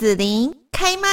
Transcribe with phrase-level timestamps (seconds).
[0.00, 1.08] 子琳开麦。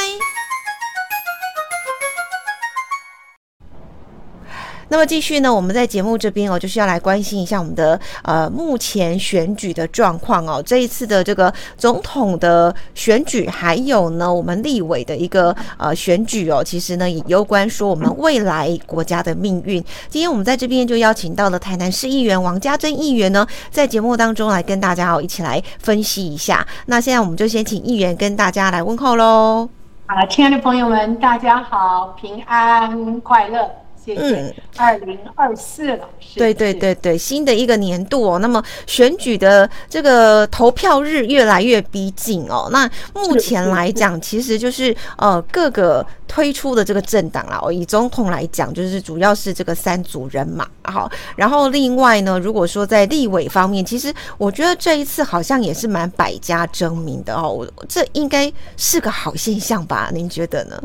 [4.90, 10.63] 那么继续呢，我们在节目这边哦，就是要来关心一下我们的呃目前选举的状况哦。
[10.65, 19.83] 这一次的这个总统的选举，还有呢我们立委的一个呃选举哦，其实呢也攸关说我们未来国家的命运。
[20.07, 26.65] 今天我们在这边就邀请到了台南市议员王嘉珍议员呢，在节目当中来跟大家哦一起来分析一下。
[26.85, 29.67] 那现在我们就先请议员跟大家来问候喽。
[30.05, 33.70] 啊，亲爱的朋友们，大家好，平安快乐。
[34.16, 38.40] 嗯，二零二四了，对对对对，新的一个年度哦。
[38.40, 42.70] 那么选举的这个投票日越来越逼近哦。
[42.72, 50.68] 那目前来讲，其实就是呃各个推出的这个政党啦，哦，以总统来讲，就是主要是这个三组人马。
[50.84, 57.50] 好，然后另外呢，如果说在立委方面，其实我觉得这一次好像也是蛮百家争鸣的哦。
[57.50, 60.10] 我这应该是个好现象吧？
[60.14, 60.82] 您觉得呢？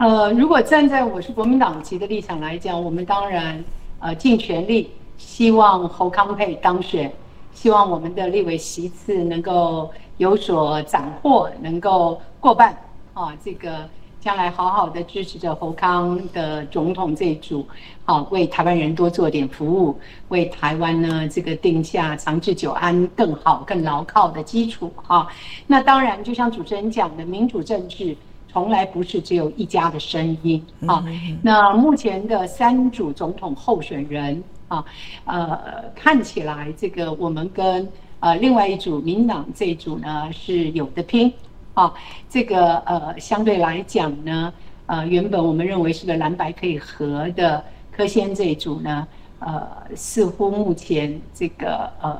[0.00, 3.62] 呃，如果站在我是国民党籍的立场来讲，我们当然
[3.98, 7.12] 呃尽全力，希望侯康配当选，
[7.52, 12.74] 希望我们的立委席次能够有所斩获，能够过半
[13.12, 13.86] 啊，这个
[14.22, 17.68] 将来好好的支持着侯康的总统这一组，
[18.06, 25.28] 好为台湾人多做点服务，为台湾呢这个定下长治久安更好更牢靠的基础啊。
[25.66, 28.16] 那当然，就像主持人讲的，民主政治。
[28.52, 31.04] 从来不是只有一家的声音啊。
[31.40, 34.84] 那目前的三组总统候选人啊，
[35.24, 41.32] 呃，看起来这个我们跟呃另外一组民党这一组呢是有的拼
[41.74, 41.94] 啊。
[42.28, 44.52] 这个呃相对来讲呢，
[44.86, 47.62] 呃原本我们认为是个蓝白可以合的
[47.92, 49.06] 柯先这一组呢，
[49.38, 52.18] 呃似乎目前这个呃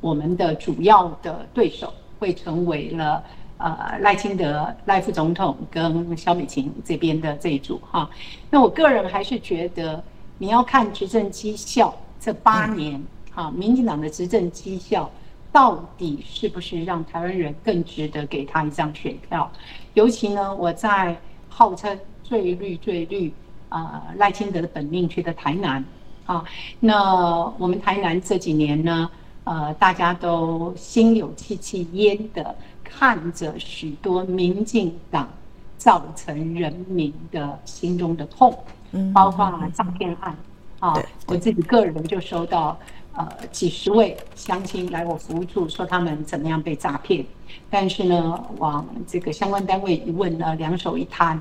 [0.00, 3.22] 我们的主要的对手会成为了。
[3.58, 8.08] 呃，赖清德赖副总统跟萧美琴这边的这一组哈，
[8.50, 10.00] 那我个人还是觉得
[10.38, 13.02] 你要看执政绩效这八年
[13.32, 15.10] 哈，民进党的执政绩效
[15.50, 19.50] 到底是不是让台湾人更值得给他一张选票？
[19.94, 21.16] 尤其呢，我在
[21.48, 23.34] 号称最绿最绿
[23.70, 25.84] 啊赖清德的本命区的台南
[26.26, 26.44] 啊，
[26.78, 29.10] 那我们台南这几年呢，
[29.42, 32.54] 呃，大家都心有戚戚焉的。
[32.90, 35.28] 看着许多民进党
[35.76, 38.56] 造成人民的心中的痛，
[38.92, 40.36] 嗯包括诈骗案
[40.80, 40.94] 啊，
[41.26, 42.76] 我自己个人就收到
[43.12, 47.24] 呃几十位乡亲来我服务处说他们怎么样被诈骗，
[47.70, 51.40] 但是呢，往这个相关单位一问呢，两手一摊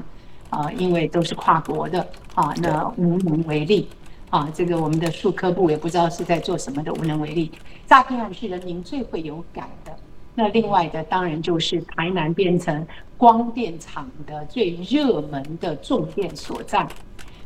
[0.49, 3.87] 啊，因为都是跨国的啊，那无能为力
[4.29, 7.51] 啊，这个我们的数科部也不知道是在做什么的，无能为力。
[7.87, 9.96] 诈骗案是人民最会有感的。
[10.39, 12.85] 那另外的当然就是台南变成
[13.17, 16.87] 光电厂的最热门的重电所在，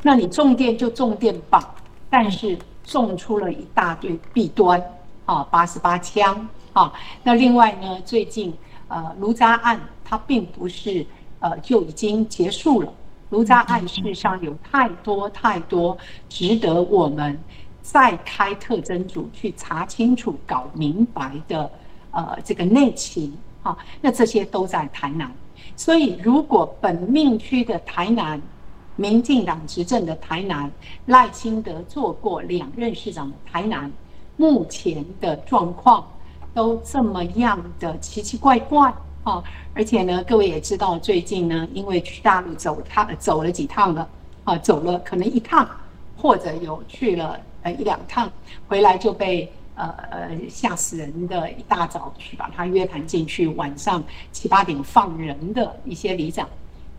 [0.02, 1.74] 那你重电就重电吧，
[2.10, 4.78] 但是种出了一大堆弊端
[5.24, 6.92] 啊，八十八枪啊。
[7.22, 8.52] 那另外呢，最近
[8.88, 11.06] 呃卢渣案它并不是
[11.40, 12.92] 呃就已经结束了，
[13.30, 15.96] 卢渣案事实上有太多太多
[16.28, 17.40] 值得我们
[17.80, 21.70] 再开特侦组去查清楚、搞明白的。
[22.12, 25.32] 呃，这个内情啊，那这些都在台南，
[25.76, 28.38] 所以如果本命区的台南，
[28.96, 30.70] 民进党执政的台南，
[31.06, 33.90] 赖清德做过两任市长的台南，
[34.36, 36.06] 目前的状况
[36.52, 38.92] 都这么样的奇奇怪怪
[39.24, 44.06] 啊，而且呢，各位也知道，最近呢，因为去大陆走他走了几趟了
[44.44, 45.66] 啊，走了可能一趟，
[46.18, 48.30] 或者有去了呃一两趟，
[48.68, 49.50] 回来就被。
[49.82, 51.50] 呃呃，吓死人的！
[51.50, 56.48] 一大早去把他约谈进去，晚上七八点放人的一些里长，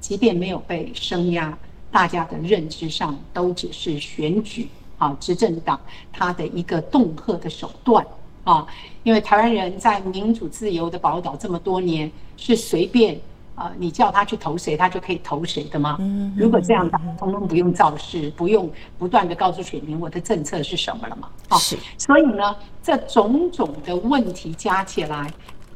[0.02, 1.58] 即便没有被声压，
[1.92, 4.68] 大家的认知上都只是选举
[4.98, 5.80] 啊，执政党
[6.12, 8.06] 他的一个恫吓的手段
[8.44, 8.68] 啊。
[9.04, 13.18] 因为台湾人在民主自由的宝岛这么多年，是随便。
[13.56, 15.98] 啊、呃，你叫他去投谁，他就可以投谁的吗？
[16.00, 18.68] 嗯如果这样，他通通不用造势，不用
[18.98, 21.30] 不断的告诉选民我的政策是什么了嘛？
[21.50, 21.78] 啊，是。
[22.00, 25.32] 所以呢，这种种的问题加起来，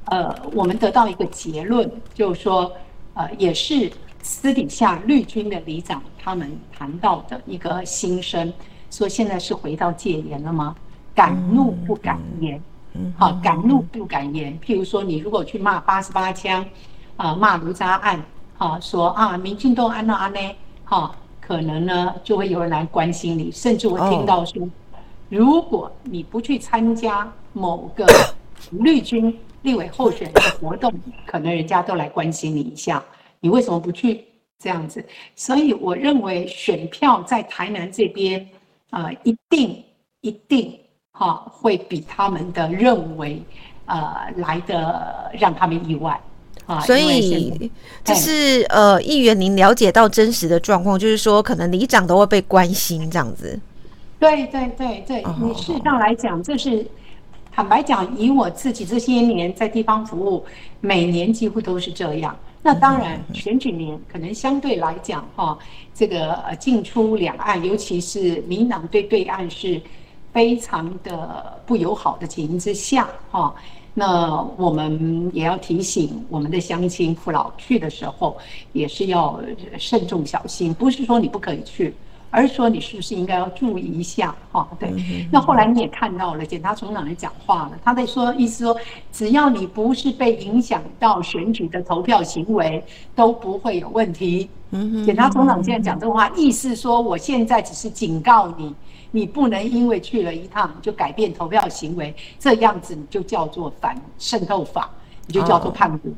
[0.06, 2.72] 呃，我们得到一个结论，就是说，
[3.14, 3.92] 呃，也是
[4.24, 8.52] 私底下绿军的里长他们谈到的一个心声，
[8.90, 10.76] 说现在是回到戒严了吗？
[11.14, 12.60] 敢怒不敢言，
[13.16, 14.60] 好，敢怒不敢言。
[14.60, 16.66] 譬如说，你如果去骂八十八枪。
[17.18, 18.24] 啊，骂卢渣案，
[18.58, 20.40] 啊，说啊，民进党安那安呢，
[20.86, 24.68] 哈，可能呢就会有人来关心你，甚至我听到说，
[25.28, 28.06] 如果你不去参加某个
[28.72, 30.94] 绿军立委候选人的活动，
[31.26, 33.04] 可能人家都来关心你一下，
[33.40, 34.24] 你为什么不去
[34.60, 35.04] 这样子？
[35.36, 38.48] 所以我认为选票在台南这边，
[38.92, 39.84] 呃，一定
[40.22, 40.80] 一定
[41.12, 43.42] 哈、哦、会比他们的认为，
[43.88, 46.20] 呃，来的让他们意外。
[46.86, 47.72] 所以
[48.04, 53.58] 这是呃，议员，您了解到真实的状况，就是说，可能里长都会被关心这样子。
[54.20, 56.86] 对对对对，你事实上来讲，这是
[57.52, 60.46] 坦白讲，以我自己这些年在地方服务，
[60.82, 62.38] 每年几乎都是这样。
[62.62, 65.58] 那当然，选举年可能相对来讲，哈，
[65.94, 69.80] 这个呃进出两岸，尤其是民进党对对岸是
[70.34, 73.56] 非常的不友好的情形之下，哈。
[74.00, 78.38] 那我们也要提醒我们的乡亲父老去的时候，
[78.72, 79.40] 也是要
[79.80, 80.72] 慎重小心。
[80.72, 81.92] 不是说你不可以去，
[82.30, 84.68] 而是说你是不是应该要注意一下哈？
[84.80, 84.94] 对。
[85.32, 88.78] 那后来你也看到了，检察总长也讲话了，他在说意思说，
[89.12, 92.84] 只要你不是被影响到选举的投票行为，
[93.16, 94.48] 都不会有问题。
[95.04, 98.76] 检察总长现在讲这话，意思说我现在只是警告你。
[99.12, 104.90] 你不能因为去了一趟就改变投票行为，这样子你就叫做反渗透法，
[105.26, 106.12] 你就叫做叛国，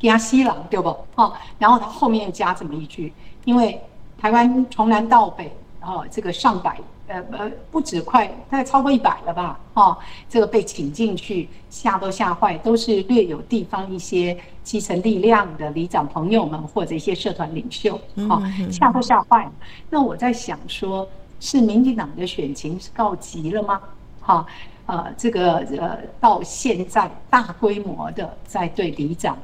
[0.00, 0.88] 加西郎对不？
[1.16, 3.12] 哦，然后他后面又加这么一句，
[3.44, 3.78] 因为
[4.18, 5.52] 台湾从南到北，
[5.82, 9.60] 哦，这个上百，呃呃，不止快，大概超过一百了吧？
[9.74, 9.96] 哦，
[10.28, 19.52] 这个被请进去，吓都吓坏，都是略有地方一些基层力量的里长朋友们或者一些社团领袖，哦，吓都吓坏了。
[19.90, 21.06] 那我在想说。
[21.40, 23.80] 是民进党的选情是告急了吗？
[24.20, 24.46] 哈，
[24.84, 29.36] 呃，这个呃，到现在大规模的在对里长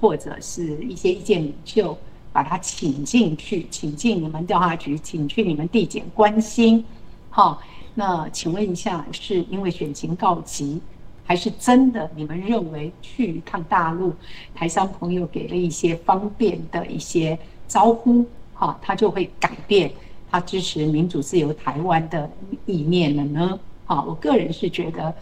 [0.00, 1.98] 或者是一些意见领袖，
[2.32, 6.84] 把他请进去，请进你们调查局，请去你们地检关心，
[7.28, 7.58] 哈，
[7.94, 10.80] 那请问一下，是因为选情告急，
[11.26, 14.14] 还是真的你们认为去一趟大陆，
[14.54, 17.36] 台商朋友给了一些方便的一些
[17.66, 18.24] 招呼，
[18.54, 19.90] 哈，他就会改变？
[20.30, 22.30] 他支持民主自由台湾的
[22.66, 23.58] 意念了呢？
[23.86, 25.12] 啊，我个人是觉得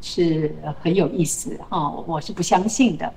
[0.00, 3.12] 是很有意思哈，我是不相信的。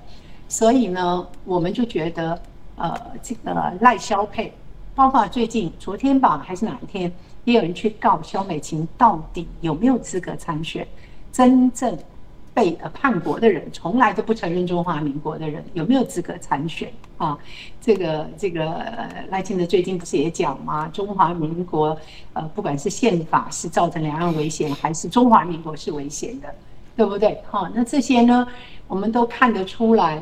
[0.48, 2.40] 所以呢，我们就觉得，
[2.76, 4.52] 呃，这个赖萧配，
[4.94, 7.12] 包括最近昨天吧，还是哪一天，
[7.44, 10.86] 也有人去告萧美琴到底有没有资格参选，
[11.32, 11.98] 真正。
[12.58, 17.38] 被呃叛国的人，从来都不承认中华民国的人有没有资格参选啊？
[17.80, 18.84] 这个这个
[19.28, 20.88] 赖清德最近不是也讲吗？
[20.92, 21.96] 中华民国
[22.32, 26.52] 呃，不管是宪法是造成两岸危险，还是中华民国是危险的，
[26.96, 27.40] 对不对？
[27.48, 28.44] 哈，那这些呢，
[28.88, 30.20] 我们都看得出来，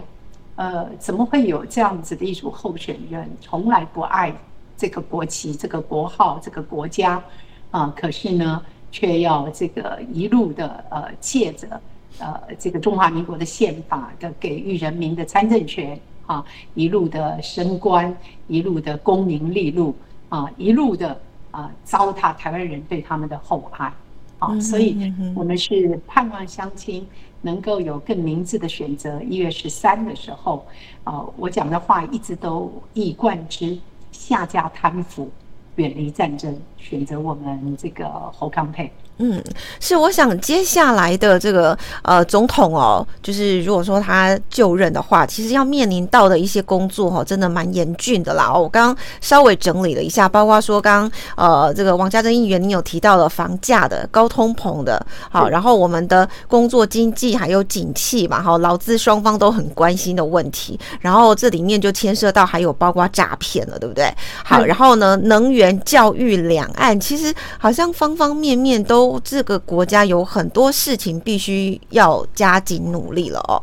[0.57, 4.31] 呃，怎么会有这样子的一组候选人，从来不爱
[4.77, 7.23] 这个国旗、这个国号、这个国家
[7.71, 7.91] 啊？
[7.97, 8.63] 可是呢，
[8.93, 11.81] 却要这个一路的呃借着。
[12.19, 18.17] 呃，这个中华民国的宪法的给予人民的参政权啊，一路的升官，
[18.49, 19.95] 一路的功名利禄
[20.29, 21.21] 啊，一路的
[21.51, 23.93] 啊糟蹋台湾人对他们的厚爱
[24.39, 27.07] 啊，所以我们是盼望乡亲
[27.43, 29.23] 能够有更明智的选择。
[29.23, 30.67] 一月十三的时候，
[31.05, 33.79] 啊，我讲的话一直都一以贯之，
[34.11, 35.31] 下架贪腐，
[35.77, 38.91] 远离战争，选择我们这个侯康配。
[39.19, 39.43] 嗯，
[39.81, 48.53] 是，我想接下来的这个呃总统哦，就是如果说他就任的话，其实要面临到的一些工作哦，真的蛮严峻的啦。
[48.53, 55.01] 我刚刚稍微整理了一下，包括说刚刚呃这个王家珍议员，你有提到了房价的高通膨的，
[55.31, 64.13] 好，然后我们的工作经济还有景气嘛，好，劳资双方都很关心的问题，然后这里面就牵涉到还有包括诈骗了，对不对？
[64.45, 69.06] 好，然后呢，能源、教育、两岸，其实好像方方面面都。
[69.23, 73.63] 这个国家有很多事情必须要加紧努力了哦。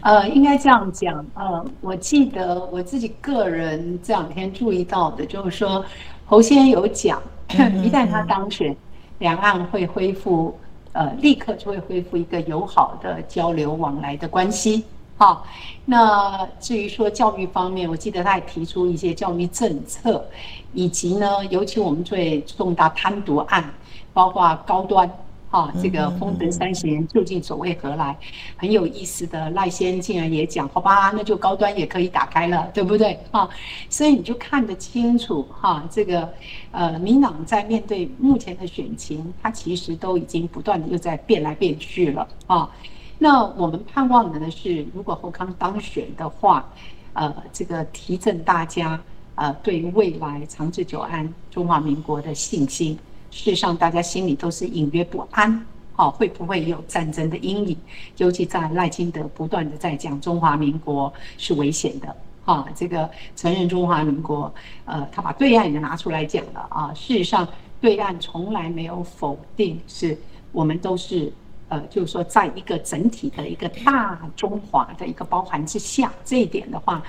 [0.00, 1.24] 呃，应该这样讲。
[1.34, 5.84] 呃，我记得我自己个人这两天注意到的，就是说
[6.24, 7.20] 侯先生有讲，
[7.82, 8.76] 一旦他当选，
[9.18, 10.56] 两岸会恢复，
[10.92, 14.84] 呃，立刻就会恢复一个友好的交流往来的关系。
[15.16, 15.46] 好，
[15.84, 20.24] 那至于说教育方面，我记得他也提出一些教育政策，
[20.72, 23.72] 以及呢，尤其我们最重大贪渎案。
[24.12, 25.06] 包括高端，
[25.50, 28.16] 哈，这个封存三十年究竟所为何来？
[28.56, 33.18] 很有意思的赖先竟然也讲，好吧，那就高端也可以打开了，对不对？
[33.30, 33.46] 哈，
[33.90, 36.26] 所以你就看得清楚，哈，这个
[36.70, 42.70] 呃，民党在面对目前的选情，它其实都已经不断的又在变来变去了，啊，
[43.18, 46.68] 那我们盼望的呢是，如果侯康当选的话，
[47.14, 49.00] 呃，这个提振大家
[49.36, 52.98] 呃对未来长治久安中华民国的信心。
[53.30, 57.76] 事实上，大家心里都是隐约不安好，会不会有战争的阴影？
[58.18, 64.52] 尤其在赖清德不断的在讲中华民国是危险的，哈，这个承认中华民国，
[64.84, 66.92] 呃，他把对岸也拿出来讲了啊。
[66.94, 67.48] 事实上，
[67.80, 70.16] 对岸从来没有否定，是
[70.52, 71.32] 我们都是，
[71.68, 77.02] 呃，就是说，在一个整体的一个大中华的一个包含之下，这一点的话，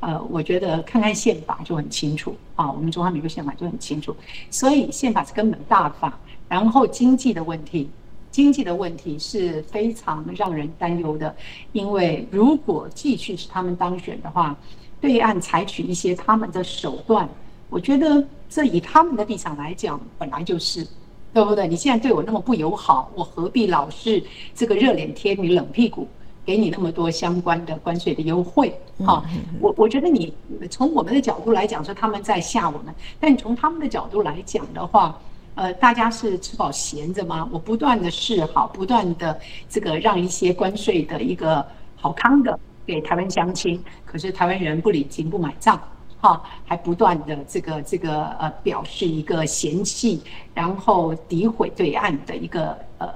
[0.00, 4.14] 呃，我觉得看看宪法就很清楚啊，我们中华民国宪法就很清楚，
[4.50, 6.18] 所以宪法是根本大法，
[6.48, 7.90] 然后经济的问题。
[8.30, 11.32] 经济的问题是非常让人担忧的，
[11.70, 14.56] 因为如果继续是他们当选的话，
[15.00, 17.28] 对岸采取一些他们的手段，
[17.70, 20.84] 我觉得这以他们的立场来讲，本来就是，
[21.34, 21.68] 对不对？
[21.68, 24.22] 你现在对我那么不友好，我何必老是
[24.54, 26.08] 这个热脸贴你冷屁股，
[26.46, 28.72] 给你那么多相关的关税的优惠？
[29.04, 29.22] 啊，
[29.60, 30.32] 我我觉得你
[30.70, 35.18] 从我们的角度来讲说他们在吓我们，但你从他们的角度来讲的话。
[35.56, 37.48] 呃，大家是吃饱闲着吗？
[37.52, 39.38] 我不断的示好，不断的
[39.68, 41.64] 这个让一些关税的一个
[41.94, 45.80] 好康的给台湾乡亲，可是台湾人不领情不买账，
[46.24, 50.22] 哈，还不断的这个这个呃表示一个嫌弃，
[50.54, 53.06] 然后诋毁对岸的一个呃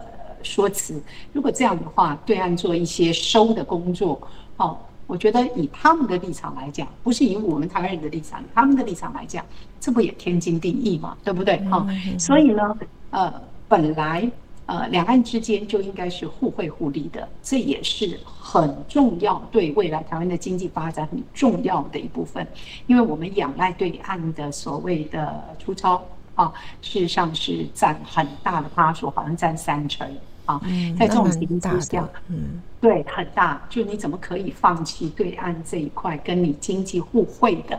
[0.43, 1.03] 说辞。
[1.33, 4.21] 如果这样的话，对岸做一些收的工作，
[4.59, 4.77] 哦。
[5.07, 9.43] 我觉得以他们的立场来讲，不是以我们台湾人的立场，他们的立场来讲，
[9.81, 11.57] 这不也天经地义嘛，对不对？
[11.71, 11.87] 哈，
[12.19, 12.77] 所以呢，
[13.09, 13.33] 呃，
[13.67, 14.31] 本来
[14.69, 22.47] 呃两岸之间就应该是互惠互利的，这也是很重要，对未来台湾的经济发展很重要的一部分，
[22.87, 30.07] 因为我们仰赖对岸的所谓的出超啊，事实上是占很大的趴数，好像占三成。
[30.45, 30.59] 啊，
[30.99, 37.79] 在这种情况下，嗯，对，很大，就你怎么可以放弃对岸这一块跟你经济互惠的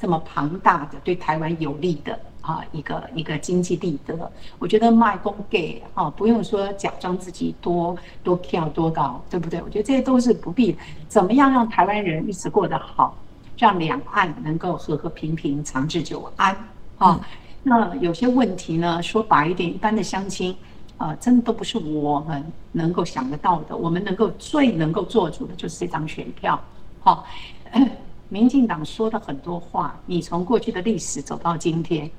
[0.00, 2.18] 这么庞大的对台湾有利的
[2.48, 4.32] 啊一个一个经济利得？
[4.58, 9.60] 我觉得卖公给哈，不用说假装自己多多跳多高，对不对？
[9.60, 10.74] 我觉得这些都是不必。
[11.08, 13.14] 怎么样让台湾人日子过得好，
[13.58, 16.56] 让两岸能够和和平平、长治久安
[16.96, 17.20] 啊？
[17.62, 20.56] 那有些问题呢，说白一点，一般的乡亲。
[20.96, 23.76] 啊、呃，真的都不是我们能够想得到的。
[23.76, 26.60] 我们能够最能够做主的就是这张选票。
[26.98, 27.24] 好、
[27.72, 27.86] 哦，
[28.28, 32.10] 民进党说的很多话，你从过去的历史走到今天，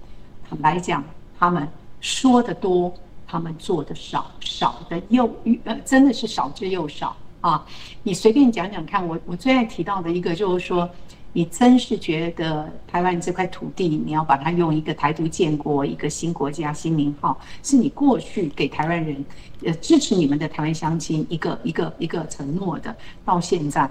[0.50, 1.04] 坦白讲，
[1.38, 1.68] 他们
[2.02, 2.92] 说的多，
[3.28, 5.30] 他们做的少，少的又
[5.64, 7.66] 呃，真的是少之又少啊。
[8.04, 10.90] 你随便讲讲看，我我最爱提到的一个就是说。
[11.32, 19.26] 你真是觉得台湾这块土地，你要把它用一个台独建国、一个新国家、新名号，是你过去给台湾人，
[19.64, 22.94] 呃，支持你们的台湾乡亲一个一个一个承诺的。
[23.24, 23.88] 到现在，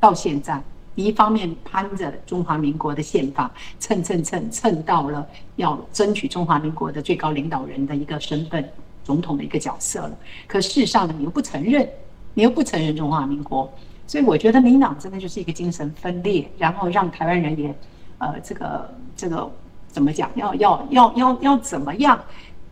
[0.00, 0.60] 到现在，
[0.94, 8.68] 一方面攀着中华民国的宪法蹭蹭蹭蹭到了要争取中华民国的最高领导人的一个身份，
[9.04, 10.12] 总统的一个角色了。
[10.46, 11.88] 可事实上呢，你又不承认，
[12.34, 13.72] 你又不承认中华民国。
[14.06, 17.74] 所以我觉得民党真的就是一个精神分裂，然后让台湾人也，
[18.18, 19.48] 呃，这个这个
[19.86, 20.28] 怎么讲？
[20.34, 22.20] 要要要要要怎么样？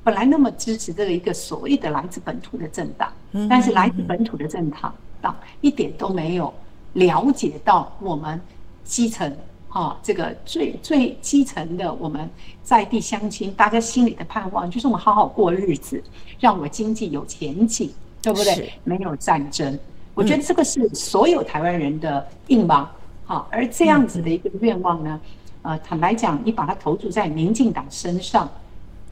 [0.02, 3.12] 本来那么支持这个一个所谓的来自本土的政党，
[3.48, 6.52] 但是来自本土的政党党一点都没有
[6.94, 8.40] 了解到我们
[8.84, 9.36] 基层
[9.68, 12.28] 啊，这个最最基层的我们
[12.62, 16.02] 在地乡亲，大家心里的盼望就是我们好好过日子，
[16.40, 17.90] 让我经济有前景，
[18.22, 18.72] 对不对？
[18.84, 19.78] 没有战争。
[20.14, 22.90] 我觉得这个是所有台湾人的愿望，
[23.26, 25.20] 啊，而这样子的一个愿望呢，
[25.62, 28.50] 呃，坦白讲，你把它投注在民进党身上，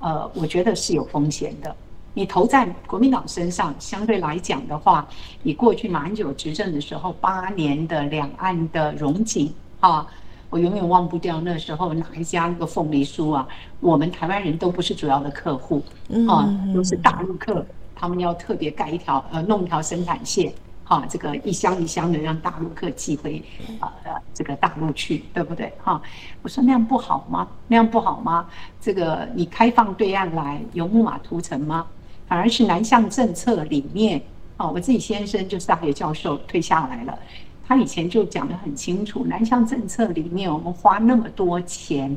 [0.01, 1.77] 呃，我觉得是有风险的。
[2.17, 5.07] 你投在国民党身上，相对来讲的话，
[5.43, 10.07] 你过去马英九执政的时候，八年的两岸的融景啊，
[10.49, 13.47] 我永远忘不掉那时候哪一家那个凤梨酥啊，
[13.81, 15.85] 我们台湾人都不是主要的客户，
[16.27, 17.63] 啊，都是大陆客，
[17.95, 20.51] 他们要特别盖一条呃弄一条生产线。
[20.85, 23.43] 哈，这个一箱一箱的让大陆客寄回
[23.81, 25.71] 啊呃这个大陆去，对不对？
[25.83, 26.01] 哈，
[26.41, 27.47] 我说那样不好吗？
[27.69, 28.47] 那样不好吗？
[28.81, 31.85] 这个你开放对岸来有木马屠城吗？
[32.27, 34.21] 反而是南向政策里面，
[34.57, 37.19] 啊，我自己先生就是大学教授退下来了，
[37.67, 42.17] 他以前就讲得很清楚，南向政策里面我们花那么多钱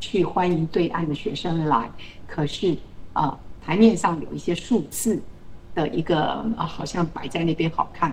[0.00, 1.90] 去欢迎对岸的学生来，
[2.26, 2.76] 可是
[3.12, 5.22] 啊台面上有一些数字。
[5.76, 8.10] 的一个啊，好像摆在那边好看，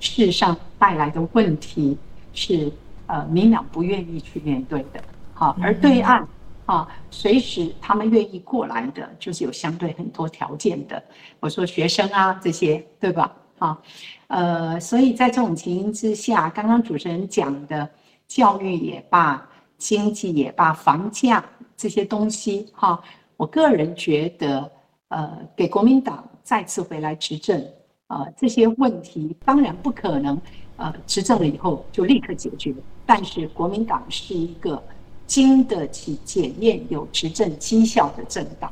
[0.00, 1.96] 事实上带来的问题
[2.34, 2.70] 是，
[3.06, 5.02] 呃，民党不愿意去面对的。
[5.32, 6.28] 好，而对岸
[6.66, 11.02] 啊，随时他们愿意过来的，就是有相对很多条件的。
[11.40, 13.34] 我说学生啊，这些对吧？
[13.58, 13.78] 啊，
[14.26, 17.88] 呃，所以在这种情形之下，刚刚主持人讲的
[18.28, 21.42] 教育也罢，经济也罢，房价
[21.76, 23.02] 这些东西哈，
[23.36, 24.70] 我个人觉得。
[25.08, 27.64] 呃给国民党再次回来执政，
[28.08, 30.36] 呃，这些问题当然不可能，
[30.78, 32.74] 呃，执政了以后就立刻解决。
[33.06, 34.82] 但是国民党是一个
[35.26, 38.70] 经得起检验、有执政绩效的政党，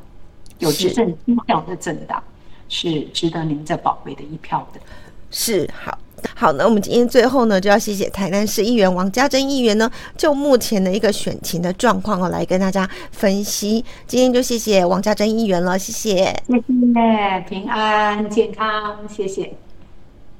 [0.59, 2.23] 有执政绩效的政党
[2.69, 4.79] 是，值得您这宝贵的一票的。
[5.31, 5.97] 是好。
[6.33, 13.85] 好，那我们今天最后呢，就要谢谢台南市议员王家珍议员呢，就目前的一个选情的状况哦，来跟大家分析。
[14.07, 16.15] 今天就谢谢王家珍议员了，谢谢，
[16.47, 19.55] 谢谢，平安健康，谢谢。